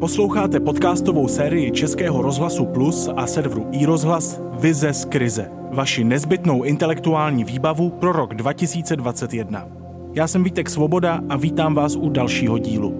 [0.00, 5.50] Posloucháte podcastovou sérii Českého rozhlasu Plus a serveru iRozhlas Vize z krize.
[5.72, 9.68] Vaši nezbytnou intelektuální výbavu pro rok 2021.
[10.14, 12.94] Já jsem Vítek Svoboda a vítám vás u dalšího dílu.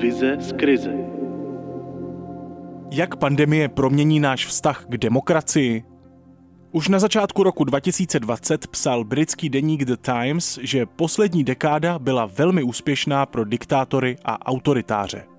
[0.00, 0.92] Vize z krize.
[2.90, 5.84] Jak pandemie promění náš vztah k demokracii?
[6.72, 12.62] Už na začátku roku 2020 psal britský deník The Times, že poslední dekáda byla velmi
[12.62, 15.37] úspěšná pro diktátory a autoritáře.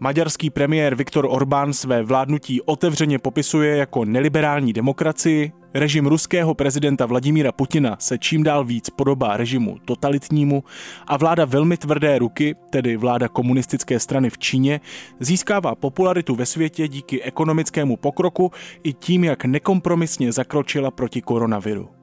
[0.00, 7.52] Maďarský premiér Viktor Orbán své vládnutí otevřeně popisuje jako neliberální demokracii, režim ruského prezidenta Vladimíra
[7.52, 10.64] Putina se čím dál víc podobá režimu totalitnímu
[11.06, 14.80] a vláda velmi tvrdé ruky, tedy vláda komunistické strany v Číně,
[15.20, 18.50] získává popularitu ve světě díky ekonomickému pokroku
[18.82, 21.95] i tím, jak nekompromisně zakročila proti koronaviru.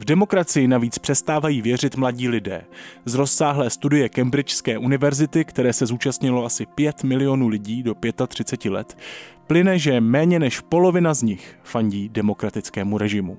[0.00, 2.62] V demokracii navíc přestávají věřit mladí lidé.
[3.04, 7.94] Z rozsáhlé studie Cambridgeské univerzity, které se zúčastnilo asi 5 milionů lidí do
[8.28, 8.96] 35 let,
[9.46, 13.38] plyne, že méně než polovina z nich fandí demokratickému režimu.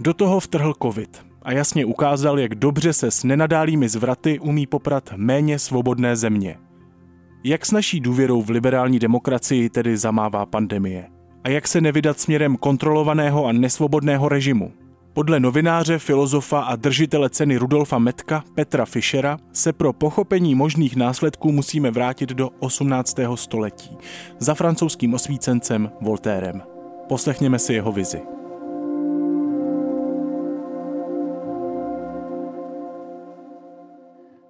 [0.00, 5.12] Do toho vtrhl covid a jasně ukázal, jak dobře se s nenadálými zvraty umí poprat
[5.16, 6.56] méně svobodné země.
[7.44, 11.08] Jak s naší důvěrou v liberální demokracii tedy zamává pandemie?
[11.44, 14.83] A jak se nevydat směrem kontrolovaného a nesvobodného režimu?
[15.14, 21.52] Podle novináře, filozofa a držitele ceny Rudolfa Metka Petra Fischera se pro pochopení možných následků
[21.52, 23.16] musíme vrátit do 18.
[23.34, 23.96] století
[24.38, 26.62] za francouzským osvícencem Voltérem.
[27.08, 28.22] Poslechněme si jeho vizi.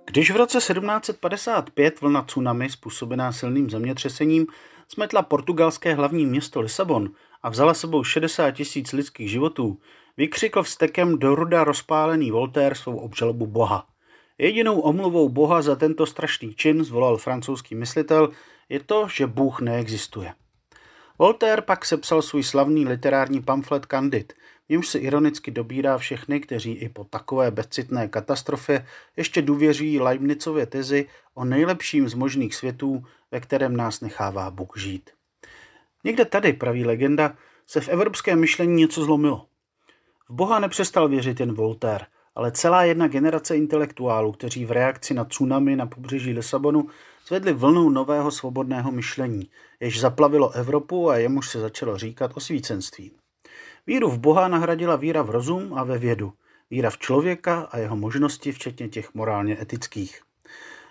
[0.07, 4.47] Když v roce 1755 vlna tsunami způsobená silným zemětřesením
[4.89, 7.11] smetla portugalské hlavní město Lisabon
[7.43, 9.79] a vzala sebou 60 tisíc lidských životů,
[10.17, 13.87] vykřikl vstekem do ruda rozpálený Voltaire svou obžalobu Boha.
[14.39, 18.31] Jedinou omluvou Boha za tento strašný čin, zvolal francouzský myslitel,
[18.69, 20.33] je to, že Bůh neexistuje.
[21.19, 24.33] Voltaire pak sepsal svůj slavný literární pamflet Candid,
[24.69, 28.87] němž se ironicky dobírá všechny, kteří i po takové bezcitné katastrofě
[29.17, 35.11] ještě důvěří Leibnicově tezi o nejlepším z možných světů, ve kterém nás nechává Bůh žít.
[36.05, 37.37] Někde tady, praví legenda,
[37.67, 39.47] se v evropském myšlení něco zlomilo.
[40.29, 45.25] V Boha nepřestal věřit jen Voltaire, ale celá jedna generace intelektuálů, kteří v reakci na
[45.25, 46.87] tsunami na pobřeží Lisabonu
[47.27, 53.13] zvedli vlnu nového svobodného myšlení, jež zaplavilo Evropu a jemuž se začalo říkat osvícenství.
[53.87, 56.33] Víru v Boha nahradila víra v rozum a ve vědu,
[56.71, 60.21] víra v člověka a jeho možnosti, včetně těch morálně etických.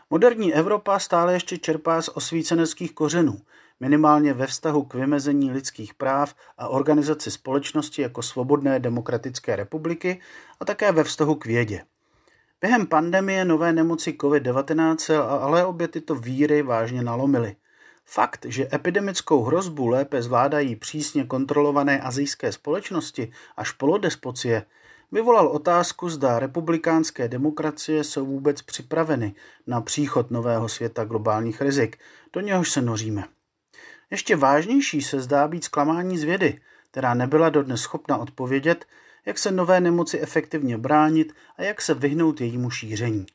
[0.10, 3.38] Moderní Evropa stále ještě čerpá z osvíceneckých kořenů,
[3.84, 10.22] minimálně ve vztahu k vymezení lidských práv a organizaci společnosti jako svobodné demokratické republiky
[10.60, 11.84] a také ve vztahu k vědě.
[12.62, 17.56] Během pandemie nové nemoci COVID-19 ale obě tyto víry vážně nalomily.
[18.06, 24.66] Fakt, že epidemickou hrozbu lépe zvládají přísně kontrolované azijské společnosti až polodespocie,
[25.12, 29.36] vyvolal otázku, zda republikánské demokracie jsou vůbec připraveny
[29.68, 31.98] na příchod nového světa globálních rizik,
[32.34, 33.24] do něhož se noříme.
[34.14, 36.60] Ještě vážnější se zdá být zklamání z vědy,
[36.92, 38.86] která nebyla dodnes schopna odpovědět,
[39.26, 43.26] jak se nové nemoci efektivně bránit a jak se vyhnout jejímu šíření.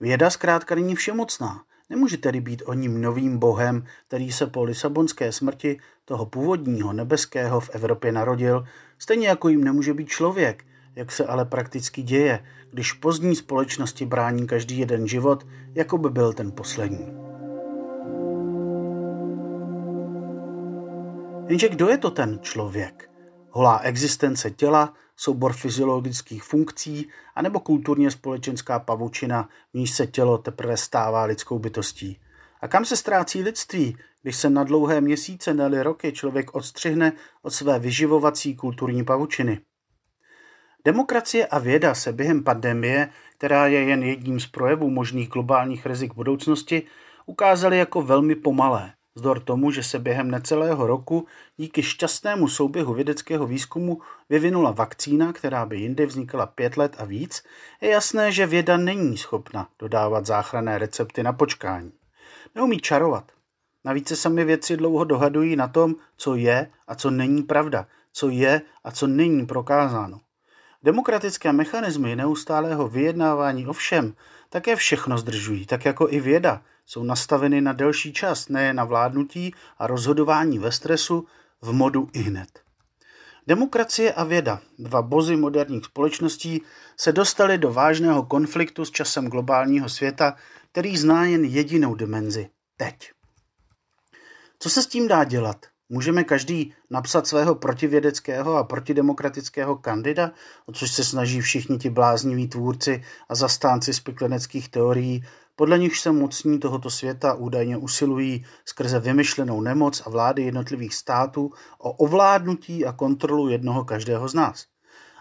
[0.00, 1.62] Věda zkrátka není všemocná.
[1.90, 7.60] Nemůže tedy být o ním novým bohem, který se po lisabonské smrti toho původního nebeského
[7.60, 8.66] v Evropě narodil,
[8.98, 10.64] stejně jako jim nemůže být člověk,
[10.96, 16.32] jak se ale prakticky děje, když pozdní společnosti brání každý jeden život, jako by byl
[16.32, 17.27] ten poslední.
[21.48, 23.10] Jenže kdo je to ten člověk?
[23.50, 30.76] Holá existence těla, soubor fyziologických funkcí, anebo kulturně společenská pavučina, v níž se tělo teprve
[30.76, 32.20] stává lidskou bytostí?
[32.60, 37.50] A kam se ztrácí lidství, když se na dlouhé měsíce, neli roky člověk odstřihne od
[37.50, 39.60] své vyživovací kulturní pavučiny?
[40.84, 46.14] Demokracie a věda se během pandemie, která je jen jedním z projevů možných globálních rizik
[46.14, 46.82] budoucnosti,
[47.26, 48.97] ukázaly jako velmi pomalé.
[49.18, 51.26] Zdor tomu, že se během necelého roku
[51.56, 57.42] díky šťastnému souběhu vědeckého výzkumu vyvinula vakcína, která by jindy vznikala pět let a víc,
[57.80, 61.92] je jasné, že věda není schopna dodávat záchranné recepty na počkání.
[62.54, 63.32] Neumí čarovat.
[63.84, 68.28] Navíc se sami věci dlouho dohadují na tom, co je a co není pravda, co
[68.28, 70.20] je a co není prokázáno.
[70.82, 74.14] Demokratické mechanismy neustálého vyjednávání o všem
[74.48, 79.54] také všechno zdržují, tak jako i věda, jsou nastaveny na delší čas, ne na vládnutí
[79.78, 81.26] a rozhodování ve stresu
[81.62, 82.62] v modu i hned.
[83.46, 86.62] Demokracie a věda, dva bozy moderních společností,
[86.96, 90.36] se dostaly do vážného konfliktu s časem globálního světa,
[90.72, 93.10] který zná jen jedinou dimenzi– teď.
[94.58, 95.66] Co se s tím dá dělat?
[95.88, 100.30] Můžeme každý napsat svého protivědeckého a protidemokratického kandida,
[100.66, 105.24] o což se snaží všichni ti blázniví tvůrci a zastánci spikleneckých teorií,
[105.56, 111.50] podle nichž se mocní tohoto světa údajně usilují skrze vymyšlenou nemoc a vlády jednotlivých států
[111.78, 114.66] o ovládnutí a kontrolu jednoho každého z nás.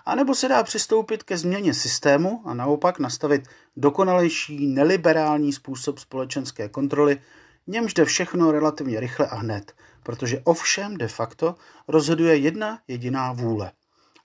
[0.06, 3.48] A nebo se dá přistoupit ke změně systému a naopak nastavit
[3.78, 7.22] dokonalejší neliberální způsob společenské kontroly,
[7.68, 11.56] němž jde všechno relativně rychle a hned, protože ovšem de facto
[11.88, 13.72] rozhoduje jedna jediná vůle.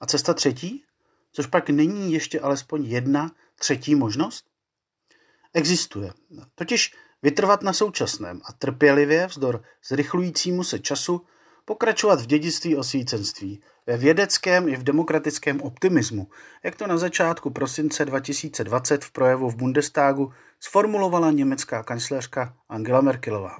[0.00, 0.84] A cesta třetí?
[1.32, 4.44] Což pak není ještě alespoň jedna třetí možnost?
[5.54, 6.12] Existuje.
[6.54, 11.26] Totiž vytrvat na současném a trpělivě vzdor zrychlujícímu se času
[11.64, 16.28] pokračovat v dědictví osvícenství, ve vědeckém i v demokratickém optimismu,
[16.64, 23.58] jak to na začátku prosince 2020 v projevu v Bundestagu sformulovala německá kancléřka Angela Merkelová.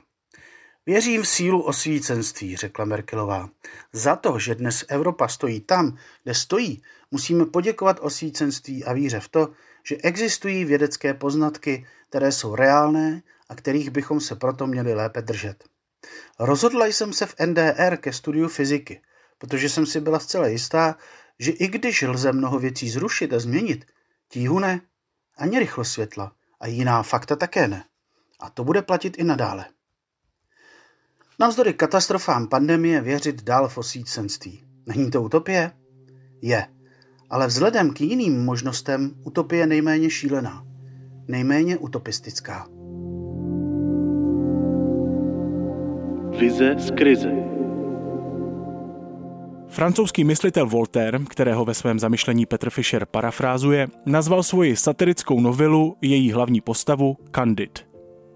[0.87, 3.49] Věřím v sílu osvícenství, řekla Merkelová.
[3.93, 9.29] Za to, že dnes Evropa stojí tam, kde stojí, musíme poděkovat osvícenství a víře v
[9.29, 9.49] to,
[9.87, 15.65] že existují vědecké poznatky, které jsou reálné a kterých bychom se proto měli lépe držet.
[16.39, 19.03] Rozhodla jsem se v NDR ke studiu fyziky,
[19.39, 20.97] protože jsem si byla zcela jistá,
[21.39, 23.85] že i když lze mnoho věcí zrušit a změnit,
[24.29, 24.81] tíhu ne,
[25.37, 27.85] ani rychlo světla a jiná fakta také ne.
[28.41, 29.67] A to bude platit i nadále.
[31.39, 34.65] Navzdory katastrofám pandemie věřit dál v osvícenství.
[34.87, 35.73] Není to utopie?
[36.43, 36.69] Je.
[37.31, 40.65] Ale vzhledem k jiným možnostem utopie nejméně šílená.
[41.29, 42.82] Nejméně utopistická.
[46.39, 47.33] Vize z krize
[49.69, 56.33] Francouzský myslitel Voltaire, kterého ve svém zamyšlení Petr Fischer parafrázuje, nazval svoji satirickou novelu její
[56.33, 57.87] hlavní postavu Candid.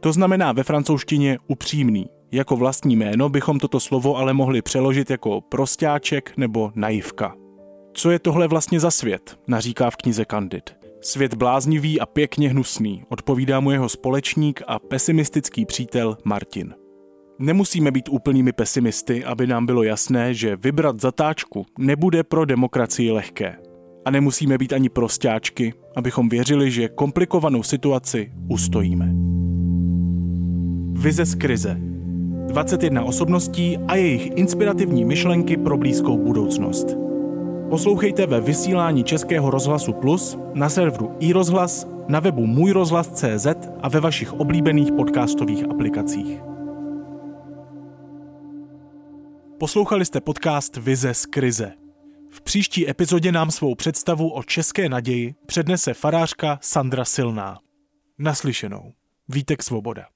[0.00, 2.06] To znamená ve francouzštině upřímný.
[2.32, 7.34] Jako vlastní jméno bychom toto slovo ale mohli přeložit jako prostáček nebo naivka.
[7.92, 10.76] Co je tohle vlastně za svět, naříká v knize Candid.
[11.00, 16.74] Svět bláznivý a pěkně hnusný, odpovídá mu jeho společník a pesimistický přítel Martin.
[17.38, 23.56] Nemusíme být úplnými pesimisty, aby nám bylo jasné, že vybrat zatáčku nebude pro demokracii lehké.
[24.04, 29.12] A nemusíme být ani prostáčky, abychom věřili, že komplikovanou situaci ustojíme.
[30.92, 31.76] Vize z krize
[32.46, 36.96] 21 osobností a jejich inspirativní myšlenky pro blízkou budoucnost.
[37.70, 43.46] Poslouchejte ve vysílání Českého rozhlasu Plus, na serveru iRozhlas, na webu můjrozhlas.cz
[43.82, 46.55] a ve vašich oblíbených podcastových aplikacích.
[49.58, 51.72] Poslouchali jste podcast Vize z krize.
[52.30, 57.58] V příští epizodě nám svou představu o české naději přednese farářka Sandra Silná.
[58.18, 58.92] Naslyšenou.
[59.28, 60.06] Vítek Svoboda.